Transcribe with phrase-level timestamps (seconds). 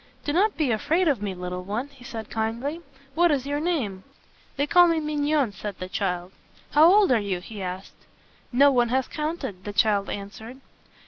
[0.25, 2.81] "Do not be afraid of me, little one," he said kindly.
[3.13, 4.03] "What is your name?"
[4.57, 6.31] "They call me Mignon," said the child.
[6.71, 7.93] "How old are you?" he asked.
[8.51, 10.61] "No one has counted," the child an swered.